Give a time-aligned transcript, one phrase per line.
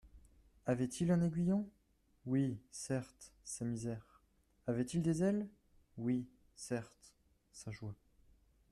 [0.65, 1.69] Avait-il un aiguillon?
[2.25, 4.23] oui, certes, sa misère;
[4.65, 5.47] avait-il des ailes?
[5.97, 7.13] oui, certes,
[7.51, 7.93] sa joie.